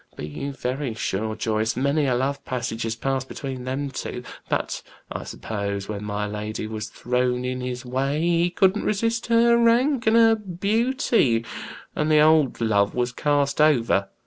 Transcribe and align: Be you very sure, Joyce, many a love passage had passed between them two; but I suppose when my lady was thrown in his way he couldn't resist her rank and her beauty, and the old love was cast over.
Be 0.15 0.25
you 0.25 0.51
very 0.53 0.95
sure, 0.95 1.35
Joyce, 1.35 1.75
many 1.77 2.07
a 2.07 2.15
love 2.15 2.43
passage 2.43 2.81
had 2.81 2.99
passed 3.01 3.27
between 3.27 3.65
them 3.65 3.91
two; 3.91 4.23
but 4.49 4.81
I 5.11 5.23
suppose 5.25 5.87
when 5.87 6.03
my 6.05 6.25
lady 6.25 6.65
was 6.65 6.89
thrown 6.89 7.45
in 7.45 7.61
his 7.61 7.85
way 7.85 8.19
he 8.19 8.49
couldn't 8.49 8.83
resist 8.83 9.27
her 9.27 9.55
rank 9.55 10.07
and 10.07 10.15
her 10.15 10.33
beauty, 10.33 11.45
and 11.95 12.09
the 12.11 12.19
old 12.19 12.59
love 12.61 12.95
was 12.95 13.11
cast 13.11 13.61
over. 13.61 14.09